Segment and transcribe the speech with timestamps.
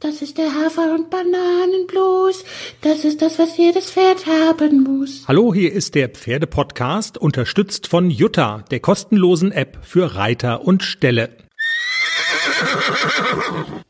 [0.00, 2.44] Das ist der Hafer- und Bananenblues.
[2.82, 5.24] Das ist das, was jedes Pferd haben muss.
[5.26, 11.30] Hallo, hier ist der Pferdepodcast, unterstützt von Jutta, der kostenlosen App für Reiter und Ställe.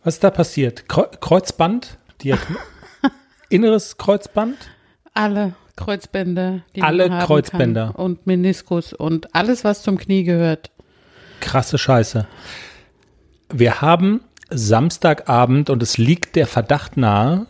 [0.05, 0.89] Was ist da passiert?
[0.89, 1.99] Kreu Kreuzband?
[2.21, 2.41] Die hat
[3.49, 4.57] inneres Kreuzband?
[5.13, 6.63] Alle Kreuzbänder.
[6.77, 7.87] Die Alle man haben Kreuzbänder.
[7.97, 8.05] Kann.
[8.05, 10.71] Und Meniskus und alles, was zum Knie gehört.
[11.41, 12.29] Krasse Scheiße.
[13.53, 14.21] Wir haben
[14.51, 17.47] Samstagabend und es liegt der Verdacht nahe,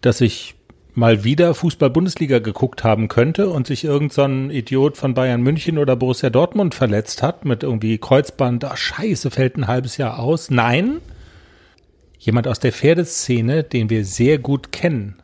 [0.00, 0.54] dass ich
[0.94, 5.96] mal wieder Fußball-Bundesliga geguckt haben könnte und sich irgend so Idiot von Bayern München oder
[5.96, 8.64] Borussia Dortmund verletzt hat mit irgendwie Kreuzband.
[8.64, 10.50] Ah, scheiße, fällt ein halbes Jahr aus.
[10.50, 10.98] Nein,
[12.18, 15.16] jemand aus der Pferdeszene, den wir sehr gut kennen,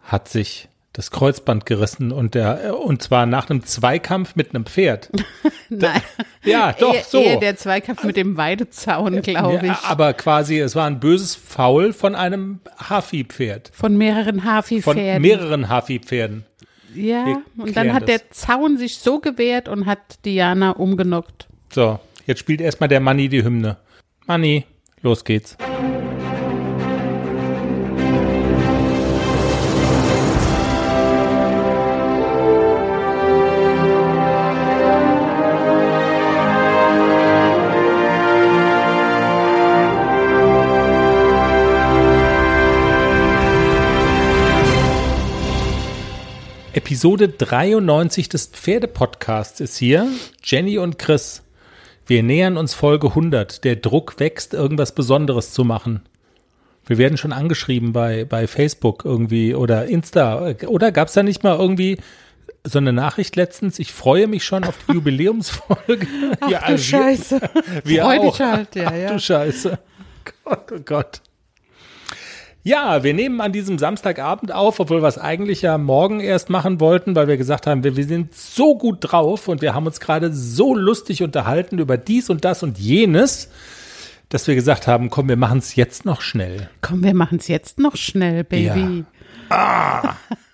[0.00, 0.67] hat sich
[0.98, 5.10] das Kreuzband gerissen und der und zwar nach einem Zweikampf mit einem Pferd.
[5.68, 6.00] Nein.
[6.42, 7.22] Ja, doch eher, so.
[7.22, 9.84] Eher der Zweikampf mit dem Weidezaun, glaube ich.
[9.84, 13.70] aber quasi, es war ein böses Foul von einem Hafi-Pferd.
[13.72, 15.22] Von mehreren Von Hafi-Pferden.
[15.22, 16.44] mehreren Hafi-Pferden.
[16.96, 18.08] Ja, Wir und dann hat das.
[18.08, 21.46] der Zaun sich so gewehrt und hat Diana umgenockt.
[21.72, 23.76] So, jetzt spielt erstmal der Manni die Hymne.
[24.26, 24.64] Manni,
[25.02, 25.56] los geht's.
[46.92, 50.06] Episode 93 des Pferdepodcasts ist hier.
[50.42, 51.42] Jenny und Chris.
[52.06, 53.62] Wir nähern uns Folge 100.
[53.64, 56.00] Der Druck wächst, irgendwas Besonderes zu machen.
[56.86, 60.54] Wir werden schon angeschrieben bei, bei Facebook irgendwie oder Insta.
[60.66, 61.98] Oder gab's da nicht mal irgendwie
[62.64, 63.78] so eine Nachricht letztens?
[63.78, 66.06] Ich freue mich schon auf die Jubiläumsfolge.
[66.40, 67.40] Ach Ja, du also wir- Scheiße.
[67.84, 68.30] wir Freu auch.
[68.38, 69.12] dich halt, ja, Ach ja.
[69.12, 69.78] du Scheiße.
[70.42, 71.20] Gott, oh Gott.
[72.64, 76.80] Ja, wir nehmen an diesem Samstagabend auf, obwohl wir es eigentlich ja morgen erst machen
[76.80, 80.00] wollten, weil wir gesagt haben, wir, wir sind so gut drauf und wir haben uns
[80.00, 83.50] gerade so lustig unterhalten über dies und das und jenes,
[84.28, 86.68] dass wir gesagt haben, komm, wir machen es jetzt noch schnell.
[86.82, 89.04] Komm, wir machen es jetzt noch schnell, Baby.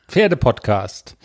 [0.08, 1.16] Pferdepodcast.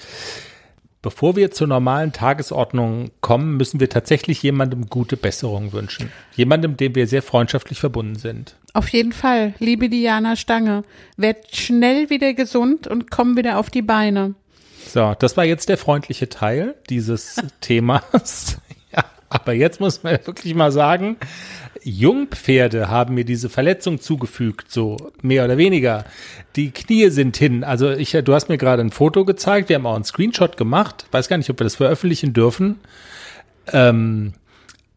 [1.01, 6.11] Bevor wir zur normalen Tagesordnung kommen, müssen wir tatsächlich jemandem gute Besserung wünschen.
[6.35, 8.57] Jemandem, dem wir sehr freundschaftlich verbunden sind.
[8.73, 10.83] Auf jeden Fall, liebe Diana Stange,
[11.15, 14.35] werd schnell wieder gesund und komm wieder auf die Beine.
[14.87, 18.57] So, das war jetzt der freundliche Teil dieses Themas.
[19.29, 21.17] Aber jetzt muss man wirklich mal sagen,
[21.83, 26.05] Jungpferde haben mir diese Verletzung zugefügt, so mehr oder weniger.
[26.55, 27.63] Die Knie sind hin.
[27.63, 31.05] Also ich, du hast mir gerade ein Foto gezeigt, wir haben auch einen Screenshot gemacht.
[31.11, 32.79] Weiß gar nicht, ob wir das veröffentlichen dürfen.
[33.71, 34.33] Ähm,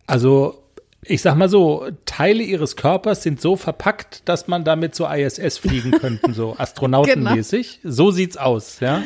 [0.07, 0.59] also
[1.05, 5.59] ich sag mal so, Teile ihres Körpers sind so verpackt, dass man damit zur ISS
[5.59, 7.81] fliegen könnten, so astronautenmäßig.
[7.83, 9.03] So sieht's aus, ja.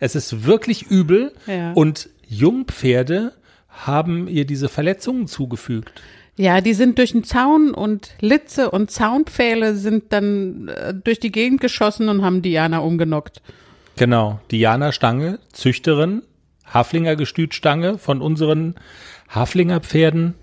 [0.00, 1.72] Es ist wirklich übel Ja.
[1.72, 3.32] und Jungpferde
[3.86, 6.02] haben ihr diese Verletzungen zugefügt.
[6.36, 11.32] Ja, die sind durch den Zaun und Litze und Zaunpfähle sind dann äh, durch die
[11.32, 13.42] Gegend geschossen und haben Diana umgenockt.
[13.96, 14.38] Genau.
[14.52, 16.22] Diana Stange, Züchterin,
[16.64, 18.76] Haflinger Gestütstange von unseren
[19.28, 20.34] Haflinger Pferden.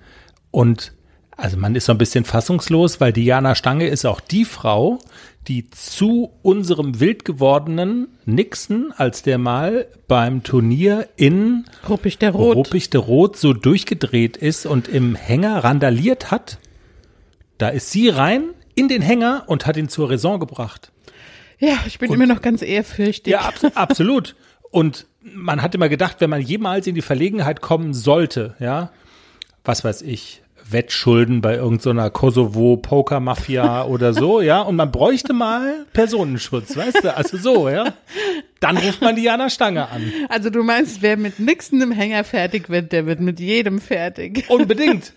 [0.51, 0.91] Und
[1.37, 4.99] also man ist so ein bisschen fassungslos, weil Diana Stange ist auch die Frau,
[5.47, 12.55] die zu unserem wild gewordenen Nixon, als der mal beim Turnier in Ruppig der Rot.
[12.55, 16.57] Ruppig de Rot so durchgedreht ist und im Hänger randaliert hat.
[17.57, 20.91] Da ist sie rein in den Hänger und hat ihn zur Raison gebracht.
[21.59, 23.31] Ja, ich bin immer noch ganz ehrfürchtig.
[23.31, 24.35] Ja, abs absolut.
[24.71, 28.91] Und man hat immer gedacht, wenn man jemals in die Verlegenheit kommen sollte, ja,
[29.63, 36.75] was weiß ich, Wettschulden bei irgendeiner Kosovo-Poker-Mafia oder so, ja, und man bräuchte mal Personenschutz,
[36.75, 37.93] weißt du, also so, ja,
[38.59, 40.11] dann ruft man Diana Stange an.
[40.29, 44.45] Also du meinst, wer mit Nixon im Hänger fertig wird, der wird mit jedem fertig.
[44.49, 45.13] Unbedingt.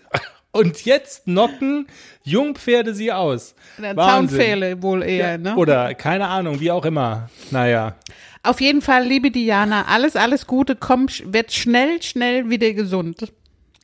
[0.51, 1.87] Und jetzt knocken
[2.23, 3.55] Jungpferde sie aus.
[3.77, 3.97] Wahnsinn.
[3.97, 5.55] Zaunpfähle wohl eher, ne?
[5.55, 7.29] Oder keine Ahnung, wie auch immer.
[7.51, 7.95] Naja.
[8.41, 13.31] Auf jeden Fall, liebe Diana, alles, alles Gute, komm, werd schnell, schnell wieder gesund.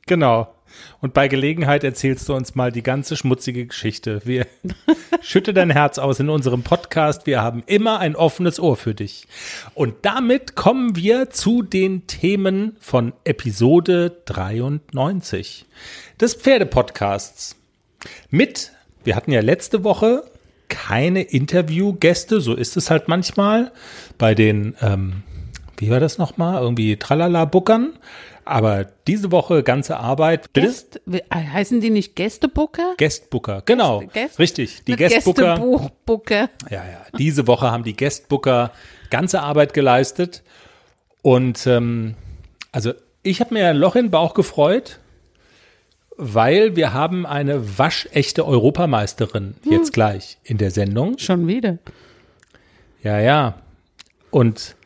[0.06, 0.55] Genau.
[1.00, 4.20] Und bei Gelegenheit erzählst du uns mal die ganze schmutzige Geschichte.
[4.24, 4.46] Wir
[5.20, 7.26] schütte dein Herz aus in unserem Podcast.
[7.26, 9.26] Wir haben immer ein offenes Ohr für dich.
[9.74, 15.66] Und damit kommen wir zu den Themen von Episode 93
[16.20, 17.56] des Pferdepodcasts.
[18.30, 18.72] Mit,
[19.04, 20.24] wir hatten ja letzte Woche
[20.68, 23.72] keine Interviewgäste, so ist es halt manchmal
[24.18, 25.22] bei den, ähm,
[25.76, 27.92] wie war das nochmal, irgendwie Tralala-Buckern.
[28.48, 30.54] Aber diese Woche ganze Arbeit.
[30.54, 32.94] Gäst, wie- heißen die nicht Gästebooker?
[32.96, 34.04] Guestbooker, genau.
[34.14, 34.84] Gäst- Richtig.
[34.84, 35.56] Die Nicht Guestbooker.
[35.56, 36.48] Gästebuchbooker.
[36.70, 37.06] Ja, ja.
[37.18, 38.70] Diese Woche haben die Guestbooker
[39.10, 40.44] ganze Arbeit geleistet.
[41.22, 42.14] Und ähm,
[42.70, 42.92] also
[43.24, 45.00] ich habe mir ein Loch in den Bauch gefreut,
[46.16, 51.18] weil wir haben eine waschechte Europameisterin jetzt gleich in der Sendung.
[51.18, 51.78] Schon wieder.
[53.02, 53.54] Ja, ja.
[54.30, 54.76] Und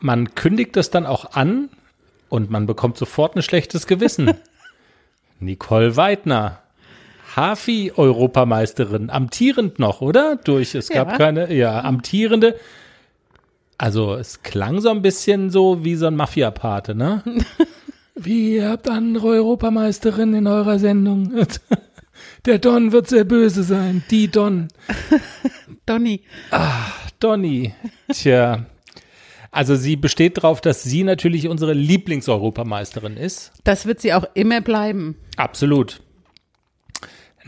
[0.00, 1.68] man kündigt das dann auch an
[2.28, 4.32] und man bekommt sofort ein schlechtes Gewissen.
[5.40, 6.58] Nicole Weidner,
[7.36, 10.36] Hafi-Europameisterin, amtierend noch, oder?
[10.36, 11.16] Durch, es gab Ja.
[11.16, 12.58] keine, ja, amtierende.
[13.76, 17.22] Also es klang so ein bisschen so wie so ein Mafia-Pate, ne?
[18.20, 21.32] Wie, ihr habt andere Europameisterinnen in eurer Sendung.
[22.46, 24.02] Der Don wird sehr böse sein.
[24.10, 24.66] Die Don.
[25.86, 26.22] Donny.
[27.20, 27.74] Donny.
[28.12, 28.64] Tja.
[29.58, 33.50] Also sie besteht darauf, dass sie natürlich unsere Lieblingseuropameisterin ist.
[33.64, 35.16] Das wird sie auch immer bleiben.
[35.36, 36.00] Absolut.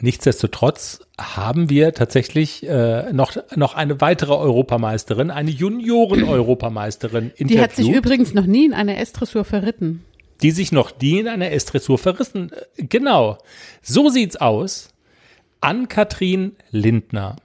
[0.01, 7.77] Nichtsdestotrotz haben wir tatsächlich äh, noch, noch eine weitere Europameisterin, eine Junioren-Europameisterin interviewt, Die hat
[7.77, 10.05] sich übrigens noch nie in einer S-Dressur verritten.
[10.43, 12.51] die sich noch nie in einer S-Dressur verrissen.
[12.77, 13.39] Äh, Genau.
[13.83, 14.89] So sieht's aus.
[15.61, 17.37] Ann-Kathrin Lindner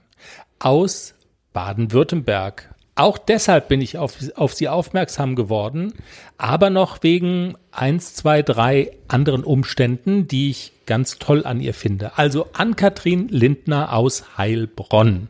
[0.58, 1.14] aus
[1.52, 2.74] Baden-Württemberg.
[2.98, 5.92] Auch deshalb bin ich auf, auf sie aufmerksam geworden,
[6.38, 12.16] aber noch wegen eins, zwei, drei anderen Umständen, die ich ganz toll an ihr finde.
[12.16, 15.28] Also Ann-Kathrin Lindner aus Heilbronn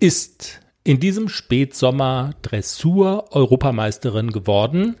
[0.00, 4.96] ist in diesem Spätsommer Dressur-Europameisterin geworden.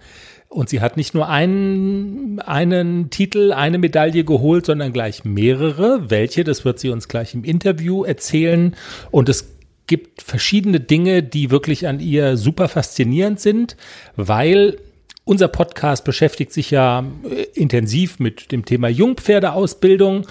[0.48, 6.10] Und sie hat nicht nur einen, einen Titel, eine Medaille geholt, sondern gleich mehrere.
[6.10, 8.76] Welche, das wird sie uns gleich im Interview erzählen.
[9.10, 9.57] Und es
[9.88, 13.76] gibt verschiedene Dinge, die wirklich an ihr super faszinierend sind,
[14.14, 14.78] weil
[15.24, 20.26] unser Podcast beschäftigt sich ja äh, intensiv mit dem Thema Jungpferdeausbildung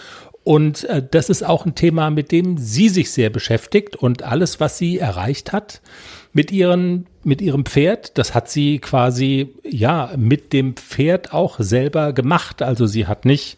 [0.47, 4.61] und äh, das ist auch ein Thema, mit dem sie sich sehr beschäftigt und alles,
[4.61, 5.81] was sie erreicht hat
[6.31, 12.13] mit ihren mit ihrem Pferd, das hat sie quasi ja mit dem Pferd auch selber
[12.13, 12.61] gemacht.
[12.61, 13.57] Also sie hat nicht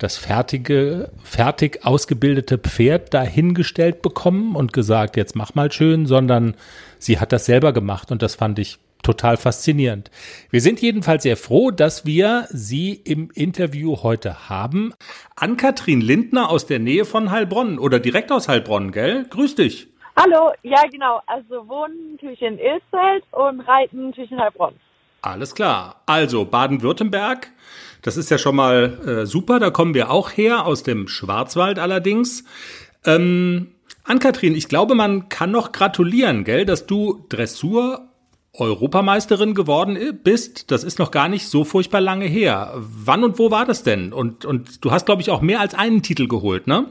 [0.00, 6.56] das fertige, fertig ausgebildete Pferd dahingestellt bekommen und gesagt, jetzt mach mal schön, sondern
[6.98, 10.10] sie hat das selber gemacht und das fand ich total faszinierend.
[10.50, 14.94] Wir sind jedenfalls sehr froh, dass wir sie im Interview heute haben.
[15.36, 19.26] Ann-Kathrin Lindner aus der Nähe von Heilbronn oder direkt aus Heilbronn, gell?
[19.28, 19.88] Grüß dich.
[20.16, 21.20] Hallo, ja genau.
[21.26, 24.74] Also wohnen natürlich in Ilsfeld und reiten natürlich in Heilbronn.
[25.22, 26.02] Alles klar.
[26.06, 27.50] Also Baden-Württemberg,
[28.02, 29.58] das ist ja schon mal äh, super.
[29.58, 32.44] Da kommen wir auch her, aus dem Schwarzwald allerdings.
[33.04, 33.68] Ähm,
[34.04, 38.08] Ann-Kathrin, ich glaube, man kann noch gratulieren, gell, dass du Dressur
[38.52, 40.70] Europameisterin geworden bist.
[40.70, 42.72] Das ist noch gar nicht so furchtbar lange her.
[42.74, 44.12] Wann und wo war das denn?
[44.12, 46.86] Und, und du hast, glaube ich, auch mehr als einen Titel geholt, ne?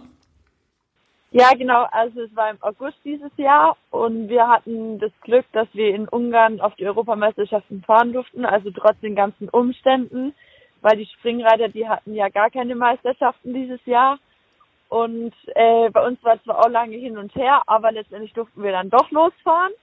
[1.32, 5.68] Ja genau, also es war im August dieses Jahr und wir hatten das Glück, dass
[5.74, 10.34] wir in Ungarn auf die Europameisterschaften fahren durften, also trotz den ganzen Umständen,
[10.82, 14.20] weil die Springreiter, die hatten ja gar keine Meisterschaften dieses Jahr.
[14.90, 18.72] Und äh, bei uns war zwar auch lange hin und her, aber letztendlich durften wir
[18.72, 19.74] dann doch losfahren.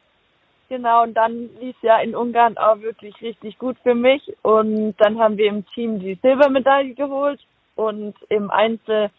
[0.68, 4.22] Genau, und dann lief ja in Ungarn auch wirklich richtig gut für mich.
[4.42, 7.40] Und dann haben wir im Team die Silbermedaille geholt
[7.76, 9.10] und im Einzel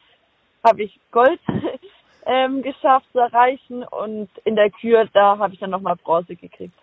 [0.65, 1.39] habe ich Gold
[2.25, 6.77] ähm, geschafft zu erreichen und in der Kür, da habe ich dann nochmal Bronze gekriegt.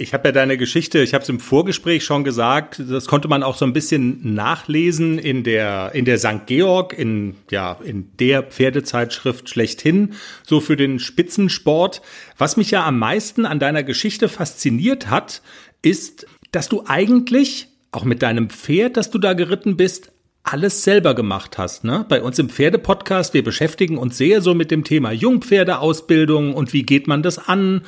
[0.00, 3.42] Ich habe ja deine Geschichte, ich habe es im Vorgespräch schon gesagt, das konnte man
[3.42, 6.46] auch so ein bisschen nachlesen in der in der St.
[6.46, 12.00] Georg in ja in der Pferdezeitschrift schlechthin, so für den Spitzensport.
[12.38, 15.42] Was mich ja am meisten an deiner Geschichte fasziniert hat,
[15.82, 21.14] ist, dass du eigentlich auch mit deinem Pferd, das du da geritten bist, alles selber
[21.14, 22.04] gemacht hast, ne?
[22.08, 26.82] Bei uns im Pferdepodcast, wir beschäftigen uns sehr so mit dem Thema Jungpferdeausbildung und wie
[26.82, 27.84] geht man das an?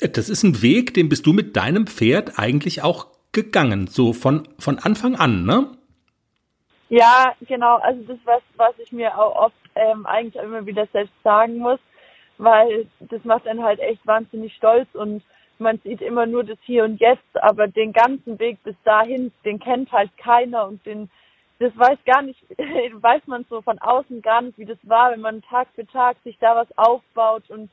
[0.00, 4.48] Das ist ein Weg, den bist du mit deinem Pferd eigentlich auch gegangen, so von,
[4.58, 5.68] von Anfang an, ne?
[6.88, 7.76] Ja, genau.
[7.78, 11.78] Also das was, was ich mir auch oft ähm, eigentlich immer wieder selbst sagen muss,
[12.38, 15.22] weil das macht einen halt echt wahnsinnig stolz und
[15.58, 19.60] man sieht immer nur das Hier und Jetzt, aber den ganzen Weg bis dahin, den
[19.60, 21.10] kennt halt keiner und den
[21.60, 25.20] das weiß gar nicht, weiß man so von außen gar nicht, wie das war, wenn
[25.20, 27.70] man Tag für Tag sich da was aufbaut und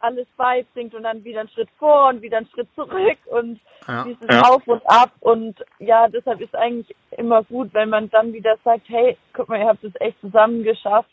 [0.00, 4.04] alles beibringt und dann wieder einen Schritt vor und wieder einen Schritt zurück und Ja,
[4.04, 4.42] dieses ja.
[4.42, 8.88] Auf und Ab und ja, deshalb ist eigentlich immer gut, wenn man dann wieder sagt,
[8.88, 11.10] hey, guck mal, ihr habt es echt zusammen geschafft.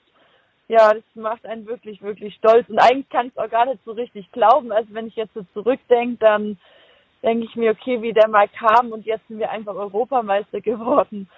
[0.68, 3.84] Ja, das macht einen wirklich, wirklich stolz und eigentlich kann ich es auch gar nicht
[3.84, 4.72] so richtig glauben.
[4.72, 6.58] Also wenn ich jetzt so zurückdenke, dann
[7.24, 11.30] denke ich mir, okay, wie der mal kam und jetzt sind wir einfach Europameister geworden.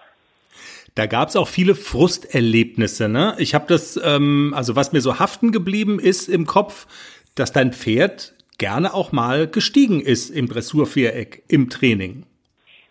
[0.95, 3.07] Da gab es auch viele Frusterlebnisse.
[3.07, 3.35] Ne?
[3.37, 6.87] Ich habe das, ähm, also was mir so haften geblieben ist im Kopf,
[7.35, 12.25] dass dein Pferd gerne auch mal gestiegen ist im Dressurviereck im Training.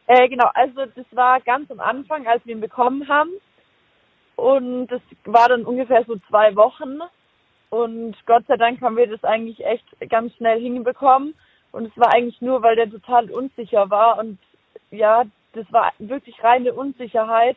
[0.06, 3.30] Äh, genau, also das war ganz am Anfang, als wir ihn bekommen haben.
[4.36, 6.98] Und das war dann ungefähr so zwei Wochen.
[7.70, 11.34] Und Gott sei Dank haben wir das eigentlich echt ganz schnell hinbekommen.
[11.72, 14.18] Und es war eigentlich nur, weil der total unsicher war.
[14.18, 14.38] Und
[14.90, 15.24] ja,
[15.56, 17.56] das war wirklich reine Unsicherheit.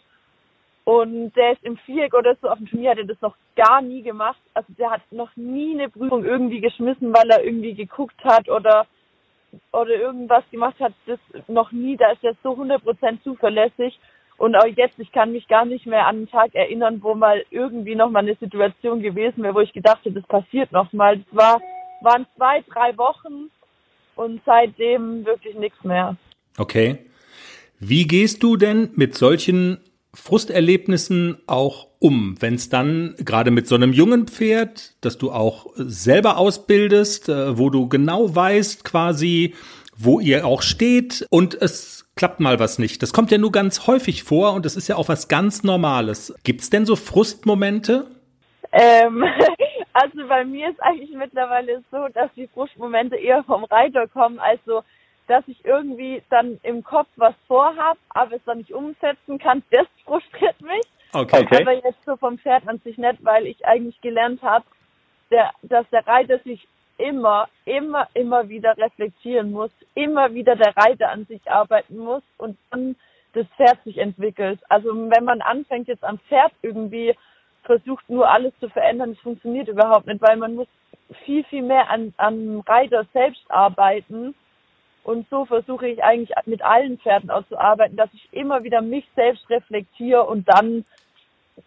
[0.85, 3.81] Und der ist im Viereck oder so auf dem Turnier, hat er das noch gar
[3.81, 4.39] nie gemacht.
[4.55, 8.87] Also der hat noch nie eine Prüfung irgendwie geschmissen, weil er irgendwie geguckt hat oder,
[9.71, 10.93] oder irgendwas gemacht hat.
[11.05, 11.95] Das noch nie.
[11.95, 13.99] Da ist er so 100% zuverlässig.
[14.37, 17.45] Und auch jetzt, ich kann mich gar nicht mehr an einen Tag erinnern, wo mal
[17.51, 21.17] irgendwie nochmal eine Situation gewesen wäre, wo ich gedacht hätte, das passiert nochmal.
[21.17, 21.61] Das war,
[22.01, 23.51] waren zwei, drei Wochen
[24.15, 26.15] und seitdem wirklich nichts mehr.
[26.57, 26.99] Okay.
[27.79, 29.79] Wie gehst du denn mit solchen
[30.13, 35.67] Frusterlebnissen auch um, wenn es dann gerade mit so einem jungen Pferd, das du auch
[35.75, 39.53] selber ausbildest, äh, wo du genau weißt quasi,
[39.97, 43.01] wo ihr auch steht und es klappt mal was nicht.
[43.01, 46.33] Das kommt ja nur ganz häufig vor und das ist ja auch was ganz Normales.
[46.43, 48.07] Gibt es denn so Frustmomente?
[48.71, 49.23] Ähm,
[49.93, 54.83] also bei mir ist eigentlich mittlerweile so, dass die Frustmomente eher vom Reiter kommen, also
[55.29, 59.87] dass ich irgendwie dann im Kopf was vorhab, aber es dann nicht umsetzen kann, das
[60.03, 60.81] frustriert mich.
[61.13, 61.43] Okay.
[61.43, 61.61] okay.
[61.61, 64.65] Aber jetzt so vom Pferd an sich nicht, weil ich eigentlich gelernt habe,
[65.61, 66.67] dass der Reiter sich
[66.97, 72.57] immer, immer, immer wieder reflektieren muss, immer wieder der Reiter an sich arbeiten muss und
[72.71, 72.95] dann
[73.33, 74.59] das Pferd sich entwickelt.
[74.67, 77.15] Also wenn man anfängt jetzt am Pferd irgendwie
[77.63, 80.67] versucht nur alles zu verändern, das funktioniert überhaupt nicht, weil man muss
[81.23, 84.33] viel, viel mehr an, an Reiter selbst arbeiten
[85.03, 88.81] und so versuche ich eigentlich mit allen Pferden auch zu arbeiten, dass ich immer wieder
[88.81, 90.85] mich selbst reflektiere und dann,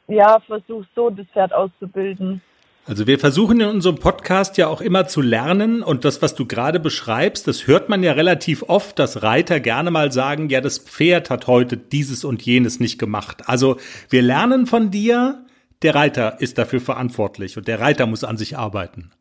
[0.08, 2.40] ja, versuche so das Pferd auszubilden.
[2.84, 6.46] Also wir versuchen in unserem Podcast ja auch immer zu lernen und das, was du
[6.46, 10.78] gerade beschreibst, das hört man ja relativ oft, dass Reiter gerne mal sagen, ja, das
[10.78, 13.48] Pferd hat heute dieses und jenes nicht gemacht.
[13.48, 13.76] Also
[14.10, 15.46] wir lernen von dir,
[15.82, 19.12] der Reiter ist dafür verantwortlich und der Reiter muss an sich arbeiten.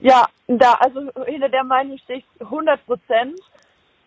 [0.00, 3.40] Ja, da, also hinter der Meinung stehe ich 100 Prozent.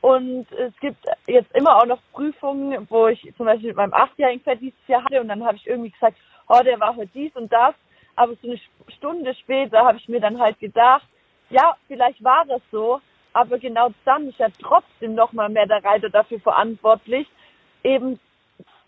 [0.02, 4.42] Und es gibt jetzt immer auch noch Prüfungen, wo ich zum Beispiel mit meinem achtjährigen
[4.42, 6.18] Pferd dieses Jahr hatte und dann habe ich irgendwie gesagt,
[6.48, 7.74] oh, der war heute dies und das.
[8.16, 8.60] Aber so eine
[8.96, 11.08] Stunde später habe ich mir dann halt gedacht,
[11.50, 13.02] ja, vielleicht war das so,
[13.34, 17.28] aber genau dann ist ja trotzdem nochmal mehr der Reiter dafür verantwortlich,
[17.84, 18.20] eben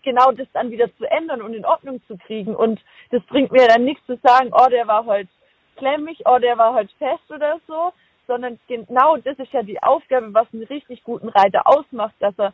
[0.02, 2.54] genau das dann wieder zu ändern und in Ordnung zu kriegen.
[2.54, 2.80] Und
[3.10, 5.28] das bringt mir dann nichts zu sagen, oh, der war heute
[5.76, 7.92] klemmig, oh, der war halt fest oder so,
[8.26, 12.52] sondern genau das ist ja die Aufgabe, was einen richtig guten Reiter ausmacht, dass er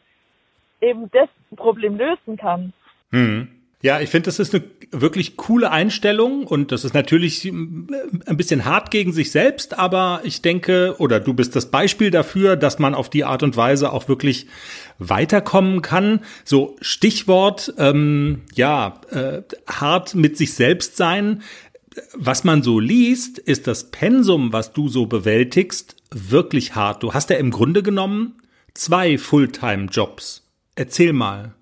[0.80, 2.72] eben das Problem lösen kann.
[3.10, 3.48] Hm.
[3.82, 8.64] Ja, ich finde, das ist eine wirklich coole Einstellung und das ist natürlich ein bisschen
[8.64, 12.94] hart gegen sich selbst, aber ich denke, oder du bist das Beispiel dafür, dass man
[12.94, 14.46] auf die Art und Weise auch wirklich
[14.98, 16.20] weiterkommen kann.
[16.44, 21.42] So Stichwort, ähm, ja, äh, hart mit sich selbst sein
[22.14, 27.02] was man so liest, ist das Pensum, was du so bewältigst, wirklich hart.
[27.02, 28.40] Du hast ja im Grunde genommen
[28.74, 30.46] zwei Fulltime-Jobs.
[30.76, 31.54] Erzähl mal.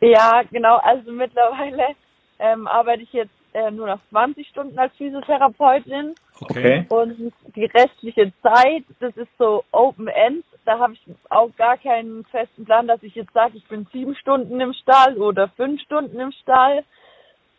[0.00, 0.76] Ja, genau.
[0.78, 1.94] Also mittlerweile
[2.38, 6.14] ähm, arbeite ich jetzt äh, nur noch 20 Stunden als Physiotherapeutin.
[6.40, 6.84] Okay.
[6.90, 10.44] Und die restliche Zeit, das ist so Open End.
[10.66, 11.00] Da habe ich
[11.30, 15.16] auch gar keinen festen Plan, dass ich jetzt sage, ich bin sieben Stunden im Stall
[15.16, 16.84] oder fünf Stunden im Stall,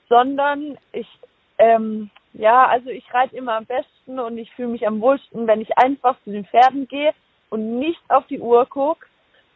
[0.10, 1.08] sondern ich
[1.58, 5.62] ähm, ja, also ich reite immer am besten und ich fühle mich am wohlsten, wenn
[5.62, 7.14] ich einfach zu den Pferden gehe
[7.50, 9.06] und nicht auf die Uhr gucke.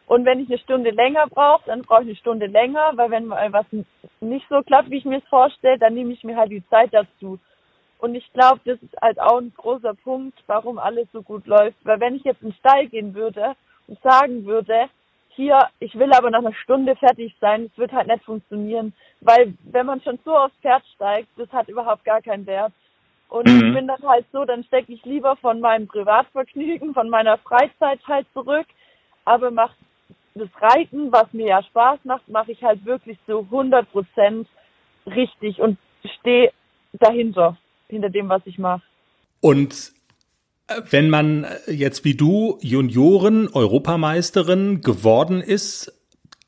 [0.08, 3.28] Und wenn ich eine Stunde länger brauche, dann brauche ich eine Stunde länger, weil wenn
[3.28, 3.66] mal was
[4.20, 6.94] nicht so klappt, wie ich mir es vorstelle, dann nehme ich mir halt die Zeit
[6.94, 7.40] dazu.
[8.00, 11.78] Und ich glaube, das ist halt auch ein großer Punkt, warum alles so gut läuft.
[11.84, 13.56] Weil wenn ich jetzt in den Stall gehen würde
[13.88, 14.90] und sagen würde,
[15.36, 18.94] hier, ich will aber nach einer Stunde fertig sein, das wird halt nicht funktionieren.
[19.22, 22.74] Weil wenn man schon so aufs Pferd steigt, das hat überhaupt gar keinen Wert.
[23.30, 23.56] Und mhm.
[23.56, 28.00] ich bin dann halt so, dann stecke ich lieber von meinem Privatvergnügen, von meiner Freizeit
[28.08, 28.68] halt zurück,
[29.24, 29.78] aber macht
[30.36, 34.48] das Reiten, was mir ja Spaß macht, mache ich halt wirklich zu 100 Prozent
[35.06, 35.78] richtig und
[36.20, 36.52] stehe
[36.94, 37.58] dahinter,
[37.88, 38.82] hinter dem, was ich mache.
[39.42, 39.94] Und
[40.90, 45.94] wenn man jetzt wie du Junioren Europameisterin geworden ist,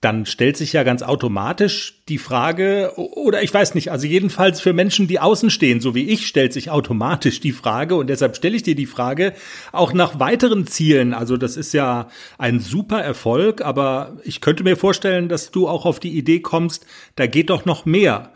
[0.03, 4.73] dann stellt sich ja ganz automatisch die Frage, oder ich weiß nicht, also jedenfalls für
[4.73, 8.57] Menschen, die außen stehen, so wie ich, stellt sich automatisch die Frage, und deshalb stelle
[8.57, 9.33] ich dir die Frage,
[9.71, 11.13] auch nach weiteren Zielen.
[11.13, 15.85] Also das ist ja ein super Erfolg, aber ich könnte mir vorstellen, dass du auch
[15.85, 18.33] auf die Idee kommst, da geht doch noch mehr.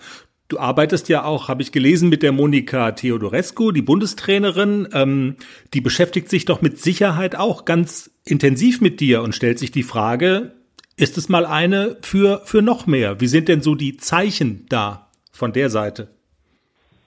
[0.50, 4.88] Du arbeitest ja auch, habe ich gelesen, mit der Monika Theodorescu, die Bundestrainerin.
[4.94, 5.36] Ähm,
[5.74, 9.84] die beschäftigt sich doch mit Sicherheit auch ganz intensiv mit dir und stellt sich die
[9.84, 10.54] Frage,
[10.96, 13.20] ist es mal eine für, für noch mehr?
[13.20, 16.08] Wie sind denn so die Zeichen da von der Seite?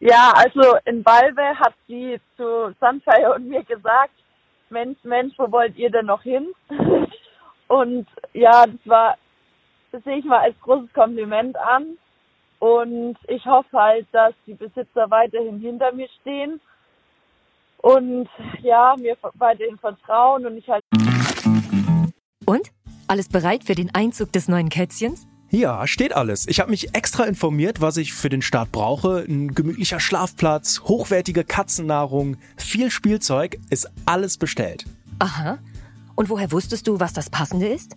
[0.00, 4.12] Ja, also in Balve hat sie zu Sunfire und mir gesagt,
[4.70, 6.46] Mensch, Mensch, wo wollt ihr denn noch hin?
[7.68, 9.16] Und ja, das war,
[9.92, 11.98] das sehe ich mal als großes Kompliment an.
[12.60, 16.60] Und ich hoffe halt, dass die Besitzer weiterhin hinter mir stehen
[17.78, 18.28] und
[18.62, 20.82] ja, mir weiterhin vertrauen und ich halt.
[22.44, 22.70] Und?
[23.08, 25.26] Alles bereit für den Einzug des neuen Kätzchens?
[25.48, 26.46] Ja, steht alles.
[26.46, 29.24] Ich habe mich extra informiert, was ich für den Start brauche.
[29.28, 34.84] Ein gemütlicher Schlafplatz, hochwertige Katzennahrung, viel Spielzeug, ist alles bestellt.
[35.18, 35.58] Aha.
[36.14, 37.96] Und woher wusstest du, was das Passende ist?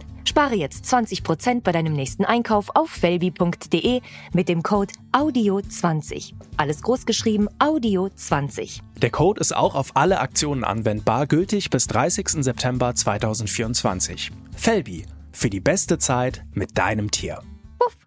[0.27, 4.01] Spare jetzt 20% bei deinem nächsten Einkauf auf felbi.de
[4.33, 6.33] mit dem Code AUDIO20.
[6.57, 8.81] Alles großgeschrieben AUDIO20.
[9.01, 12.43] Der Code ist auch auf alle Aktionen anwendbar, gültig bis 30.
[12.43, 14.31] September 2024.
[14.55, 17.39] Felbi, für die beste Zeit mit deinem Tier.
[17.79, 17.97] Puff.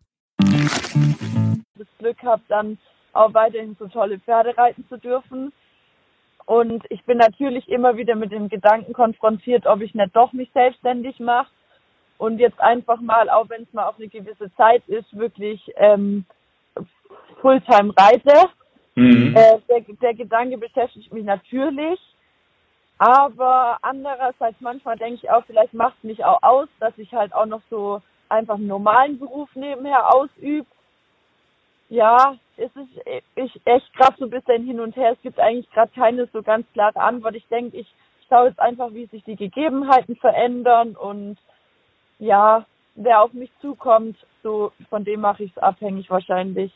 [1.77, 2.79] Das Glück habe, dann
[3.13, 5.53] auch weiterhin so tolle Pferde reiten zu dürfen.
[6.47, 10.51] Und ich bin natürlich immer wieder mit dem Gedanken konfrontiert, ob ich nicht doch mich
[10.53, 11.49] selbstständig mache
[12.19, 16.25] und jetzt einfach mal, auch wenn es mal auf eine gewisse Zeit ist, wirklich ähm,
[17.41, 18.49] Fulltime reite.
[18.95, 19.35] Mhm.
[19.37, 22.01] Äh, der, der Gedanke beschäftigt mich natürlich,
[22.99, 27.35] aber andererseits manchmal denke ich auch, vielleicht macht es mich auch aus, dass ich halt
[27.35, 30.67] auch noch so einfach einen normalen Beruf nebenher ausübe.
[31.89, 35.13] Ja, es ist ich echt gerade so ein bisschen hin und her.
[35.13, 37.35] Es gibt eigentlich gerade keine so ganz klare Antwort.
[37.35, 37.93] Ich denke, ich
[38.29, 41.37] schaue jetzt einfach, wie sich die Gegebenheiten verändern und
[42.25, 46.73] ja, wer auf mich zukommt, so von dem mache ich es abhängig wahrscheinlich.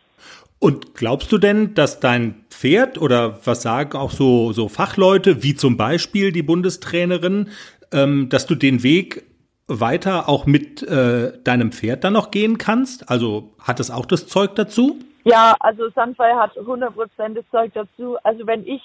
[0.59, 5.55] Und glaubst du denn, dass dein Pferd oder was sagen auch so, so Fachleute, wie
[5.55, 7.51] zum Beispiel die Bundestrainerin,
[7.93, 9.25] ähm, dass du den Weg
[9.69, 13.09] weiter auch mit äh, deinem Pferd dann noch gehen kannst?
[13.09, 14.99] Also hat es auch das Zeug dazu?
[15.25, 18.17] Ja, also Sunfire hat 100% das Zeug dazu.
[18.25, 18.83] Also wenn ich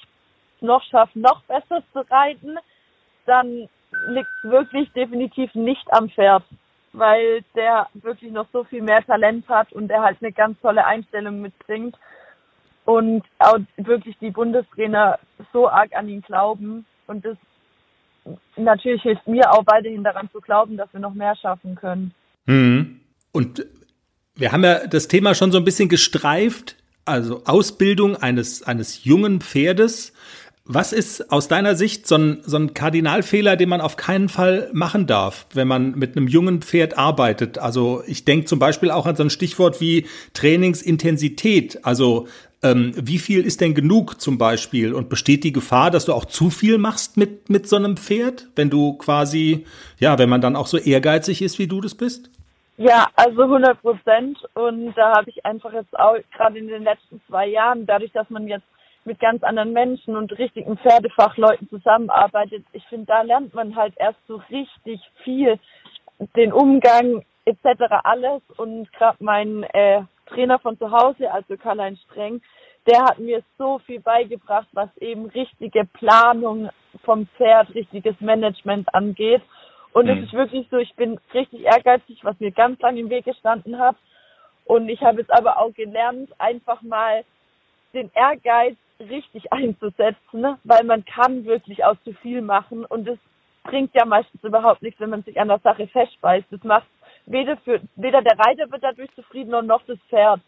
[0.61, 2.57] noch schaffe, noch besser zu reiten,
[3.25, 3.69] dann
[4.07, 6.43] liegt wirklich definitiv nicht am Pferd,
[6.93, 10.85] weil der wirklich noch so viel mehr Talent hat und der halt eine ganz tolle
[10.85, 11.95] Einstellung mitbringt
[12.85, 15.19] und auch wirklich die Bundestrainer
[15.51, 17.37] so arg an ihn glauben und das
[18.55, 22.13] natürlich hilft mir auch weiterhin daran zu glauben, dass wir noch mehr schaffen können.
[22.45, 23.01] Mhm.
[23.31, 23.65] Und
[24.35, 29.41] wir haben ja das Thema schon so ein bisschen gestreift, also Ausbildung eines, eines jungen
[29.41, 30.13] Pferdes.
[30.65, 34.69] Was ist aus deiner Sicht so ein, so ein Kardinalfehler, den man auf keinen Fall
[34.71, 37.57] machen darf, wenn man mit einem jungen Pferd arbeitet?
[37.57, 41.85] Also ich denke zum Beispiel auch an so ein Stichwort wie Trainingsintensität.
[41.85, 42.27] Also
[42.63, 44.93] ähm, wie viel ist denn genug zum Beispiel?
[44.93, 48.47] Und besteht die Gefahr, dass du auch zu viel machst mit, mit so einem Pferd,
[48.55, 49.65] wenn du quasi,
[49.99, 52.29] ja, wenn man dann auch so ehrgeizig ist, wie du das bist?
[52.77, 54.37] Ja, also 100 Prozent.
[54.53, 58.29] Und da habe ich einfach jetzt auch gerade in den letzten zwei Jahren, dadurch, dass
[58.29, 58.63] man jetzt
[59.05, 62.65] mit ganz anderen Menschen und richtigen Pferdefachleuten zusammenarbeitet.
[62.73, 65.59] Ich finde, da lernt man halt erst so richtig viel,
[66.35, 67.83] den Umgang etc.
[68.03, 68.41] alles.
[68.57, 72.41] Und gerade mein äh, Trainer von zu Hause, also Karl-Heinz Streng,
[72.87, 76.69] der hat mir so viel beigebracht, was eben richtige Planung
[77.03, 79.41] vom Pferd, richtiges Management angeht.
[79.93, 80.11] Und mhm.
[80.11, 83.79] es ist wirklich so, ich bin richtig ehrgeizig, was mir ganz lange im Weg gestanden
[83.79, 83.95] hat.
[84.65, 87.23] Und ich habe jetzt aber auch gelernt, einfach mal
[87.93, 90.57] den Ehrgeiz richtig einzusetzen, ne?
[90.63, 93.19] weil man kann wirklich auch zu viel machen und es
[93.63, 96.47] bringt ja meistens überhaupt nichts, wenn man sich an der Sache festbeißt.
[96.51, 96.87] Das macht
[97.25, 100.41] weder für weder der Reiter wird dadurch zufrieden noch das Pferd.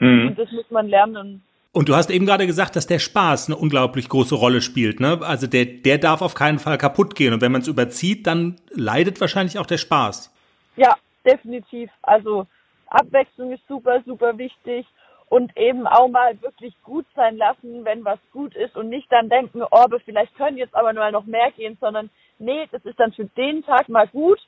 [0.00, 1.42] Und das muss man lernen.
[1.70, 5.00] Und du hast eben gerade gesagt, dass der Spaß eine unglaublich große Rolle spielt.
[5.00, 5.20] Ne?
[5.22, 7.32] Also der, der darf auf keinen Fall kaputt gehen.
[7.32, 10.34] Und wenn man es überzieht, dann leidet wahrscheinlich auch der Spaß.
[10.76, 11.88] Ja, definitiv.
[12.02, 12.46] Also
[12.88, 14.86] Abwechslung ist super, super wichtig.
[15.32, 19.30] Und eben auch mal wirklich gut sein lassen, wenn was gut ist und nicht dann
[19.30, 23.14] denken, oh, vielleicht können jetzt aber mal noch mehr gehen, sondern nee, das ist dann
[23.14, 24.38] für den Tag mal gut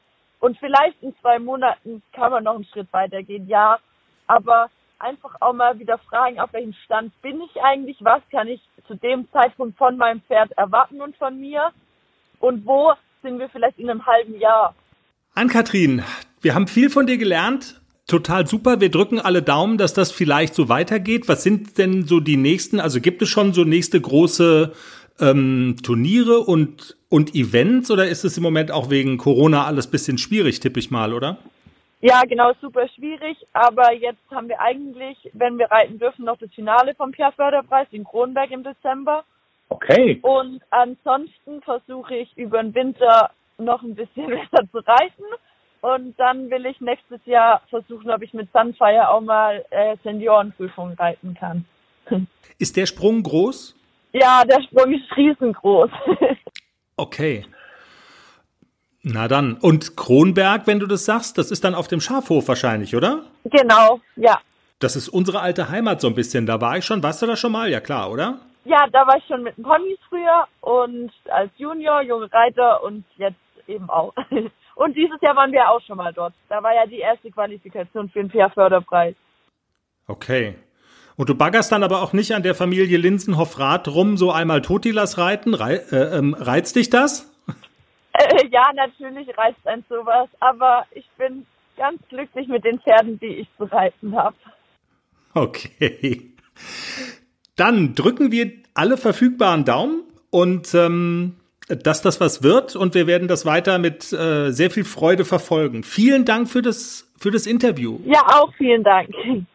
[0.41, 3.79] und vielleicht in zwei Monaten kann man noch einen Schritt weitergehen, ja.
[4.27, 4.69] Aber
[4.99, 8.95] einfach auch mal wieder fragen, auf welchem Stand bin ich eigentlich, was kann ich zu
[8.95, 11.73] dem Zeitpunkt von meinem Pferd erwarten und von mir
[12.41, 12.93] und wo
[13.23, 14.75] sind wir vielleicht in einem halben Jahr.
[15.35, 16.03] Ann-Kathrin,
[16.43, 17.81] wir haben viel von dir gelernt.
[18.07, 18.81] Total super.
[18.81, 21.27] Wir drücken alle Daumen, dass das vielleicht so weitergeht.
[21.27, 22.79] Was sind denn so die nächsten?
[22.79, 24.73] Also gibt es schon so nächste große
[25.21, 30.19] ähm, Turniere und, und Events oder ist es im Moment auch wegen Corona alles bisschen
[30.19, 31.39] schwierig, tippe ich mal, oder?
[32.01, 33.39] Ja, genau, super schwierig.
[33.55, 37.89] Aber jetzt haben wir eigentlich, wenn wir reiten dürfen, noch das Finale vom Pierre Förderpreis
[37.93, 39.25] in Kronberg im Dezember.
[39.71, 40.19] Okay.
[40.21, 45.25] Und ansonsten versuche ich über den Winter noch ein bisschen besser zu reiten.
[45.85, 50.95] Und dann will ich nächstes Jahr versuchen, ob ich mit Sunfire auch mal äh, Seniorenprüfung
[50.95, 51.67] reiten kann.
[52.59, 53.77] Ist der Sprung groß?
[54.13, 55.91] Ja, der Sprung ist riesengroß.
[56.97, 57.45] Okay.
[59.03, 59.55] Na dann.
[59.55, 63.25] Und Kronberg, wenn du das sagst, das ist dann auf dem Schafhof wahrscheinlich, oder?
[63.43, 64.39] genau, ja.
[64.79, 66.47] Das ist unsere alte Heimat so ein bisschen.
[66.47, 67.03] Da war ich schon.
[67.03, 67.69] Warst du da schon mal?
[67.69, 68.39] Ja klar, oder?
[68.65, 73.05] Ja, da war ich schon mit den Ponys früher und als Junior, junge Reiter und
[73.17, 73.35] jetzt
[73.67, 74.15] eben auch.
[74.75, 76.35] Und dieses Jahr waren wir auch schon mal dort.
[76.49, 79.15] Da war ja die erste Qualifikation für den PR-Förderpreis.
[80.07, 80.57] Okay.
[81.17, 85.17] Und du baggerst dann aber auch nicht an der Familie Linsenhoff-Rath rum, so einmal Totilas
[85.17, 85.55] reiten?
[85.55, 87.31] Rei äh, ähm, reizt dich das?
[88.17, 91.45] Äh, ja, natürlich reizt ein sowas, aber ich bin
[91.77, 94.37] ganz glücklich mit den Pferden, die ich zu reiten habe.
[95.35, 96.33] Okay.
[97.57, 103.29] Dann drücken wir alle verfügbaren Daumen und ähm, dass das was wird und wir werden
[103.29, 105.83] das weiter mit äh, sehr viel Freude verfolgen.
[105.83, 108.01] Vielen Dank für das, für das Interview.
[108.05, 109.09] Ja, auch vielen Dank.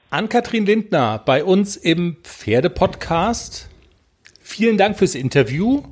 [0.10, 3.70] Ann-Kathrin Lindner bei uns im Pferdepodcast.
[4.42, 5.84] Vielen Dank fürs Interview.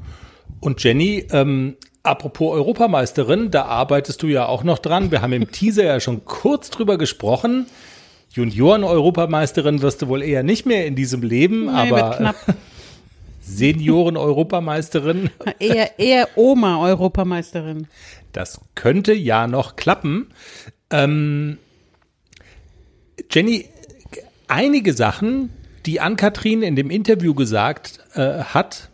[0.60, 5.12] Und Jenny, ähm, apropos Europameisterin, da arbeitest du ja auch noch dran.
[5.12, 7.68] Wir haben im Teaser ja schon kurz drüber gesprochen.
[8.32, 12.36] Junioren-Europameisterin wirst du wohl eher nicht mehr in diesem Leben, Nee, wird aber knapp.
[13.48, 15.30] Senioren-Europameisterin,
[15.60, 17.88] Eher, eher Oma-Europameisterin.
[18.34, 20.28] das könnte ja noch klappen.
[20.90, 21.58] Ähm,
[23.32, 23.66] Jenny,
[24.48, 25.50] einige Sachen,
[25.86, 28.90] die Ann-Kathrin in dem Interview gesagt äh, hat,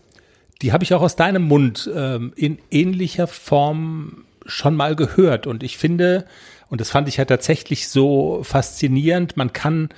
[0.62, 5.48] die habe ich auch aus deinem Mund ähm, in ähnlicher Form schon mal gehört.
[5.48, 6.26] Und ich finde,
[6.70, 9.90] und das fand ich ja tatsächlich so faszinierend, man kann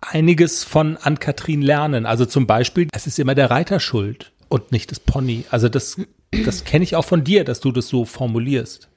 [0.00, 2.06] einiges von Ann-Kathrin lernen.
[2.06, 5.44] Also zum Beispiel, es ist immer der Reiter schuld und nicht das Pony.
[5.50, 6.00] Also das,
[6.44, 8.88] das kenne ich auch von dir, dass du das so formulierst.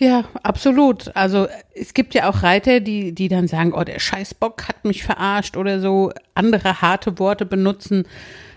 [0.00, 1.14] Ja, absolut.
[1.14, 5.04] Also es gibt ja auch Reiter, die, die dann sagen, oh, der Scheißbock hat mich
[5.04, 8.04] verarscht oder so andere harte Worte benutzen.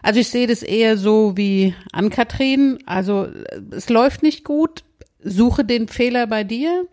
[0.02, 2.80] Also ich sehe das eher so wie an Kathrin.
[2.86, 3.28] Also
[3.72, 4.86] es läuft nicht gut.
[5.22, 6.88] Suche den Fehler bei dir.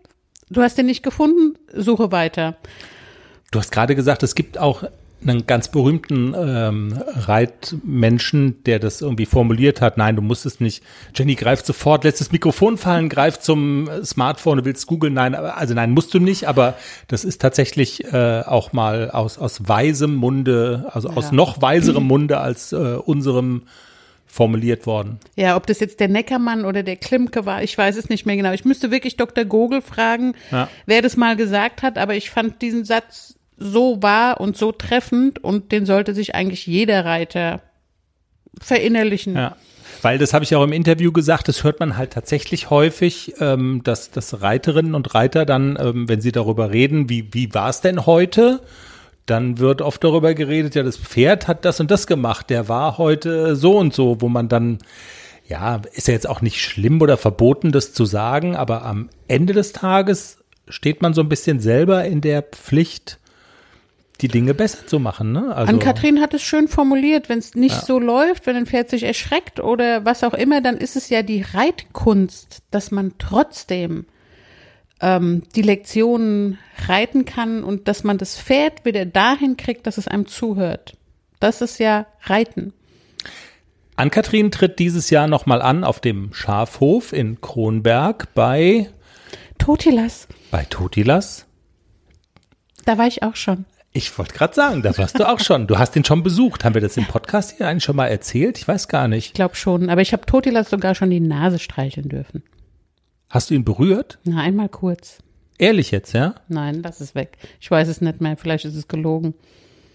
[0.49, 1.57] Du hast den nicht gefunden.
[1.73, 2.57] Suche weiter.
[3.51, 4.83] Du hast gerade gesagt, es gibt auch
[5.23, 9.97] einen ganz berühmten ähm, Reitmenschen, der das irgendwie formuliert hat.
[9.97, 10.83] Nein, du musst es nicht.
[11.13, 15.13] Jenny greift sofort, lässt das Mikrofon fallen, greift zum Smartphone, du willst googeln.
[15.13, 16.47] Nein, also nein, musst du nicht.
[16.47, 16.75] Aber
[17.07, 21.31] das ist tatsächlich äh, auch mal aus aus weisem Munde, also aus Ja.
[21.33, 23.63] noch weiserem Munde als äh, unserem
[24.25, 25.19] formuliert worden.
[25.35, 28.37] Ja, ob das jetzt der Neckermann oder der Klimke war, ich weiß es nicht mehr
[28.37, 28.53] genau.
[28.53, 29.43] Ich müsste wirklich Dr.
[29.43, 30.69] Gogel fragen, Ja.
[30.85, 35.43] wer das mal gesagt hat, aber ich fand diesen Satz so wahr und so treffend
[35.43, 37.61] und den sollte sich eigentlich jeder Reiter
[38.59, 39.35] verinnerlichen.
[39.35, 39.55] Ja.
[40.01, 43.81] Weil das habe ich auch im Interview gesagt, das hört man halt tatsächlich häufig, ähm,
[43.83, 47.81] dass, dass Reiterinnen und Reiter dann, ähm, wenn sie darüber reden, wie, wie war es
[47.81, 48.61] denn heute,
[49.27, 52.97] dann wird oft darüber geredet, ja, das Pferd hat das und das gemacht, der war
[52.97, 54.79] heute so und so, wo man dann,
[55.47, 59.53] ja, ist ja jetzt auch nicht schlimm oder verboten, das zu sagen, aber am Ende
[59.53, 63.19] des Tages steht man so ein bisschen selber in der Pflicht,
[64.21, 65.31] die Dinge besser zu machen.
[65.31, 65.55] Ne?
[65.55, 69.03] Also, Ann-Kathrin hat es schön formuliert, wenn es nicht so läuft, wenn ein Pferd sich
[69.03, 74.05] erschreckt oder was auch immer, dann ist es ja die Reitkunst, dass man trotzdem
[75.01, 80.07] ähm, die Lektionen reiten kann und dass man das Pferd wieder dahin kriegt, dass es
[80.07, 80.95] einem zuhört.
[81.39, 82.73] Das ist ja Reiten.
[83.95, 88.89] Ann-Kathrin tritt dieses Jahr nochmal an auf dem Schafhof in Kronberg bei,
[89.57, 91.45] Totilas, bei Totilas.
[92.85, 93.65] da war ich auch schon.
[93.93, 95.67] Ich wollte gerade sagen, da warst du auch schon.
[95.67, 96.63] Du hast ihn schon besucht.
[96.63, 98.57] Haben wir das im Podcast hier eigentlich schon mal erzählt?
[98.57, 99.27] Ich weiß gar nicht.
[99.27, 102.43] Ich glaube schon, aber ich habe Totilas sogar schon die Nase streicheln dürfen.
[103.29, 104.19] Hast du ihn berührt?
[104.23, 105.17] Na, einmal kurz.
[105.57, 106.35] Ehrlich jetzt, ja?
[106.47, 107.37] Nein, das ist weg.
[107.59, 108.37] Ich weiß es nicht mehr.
[108.37, 109.33] Vielleicht ist es gelogen.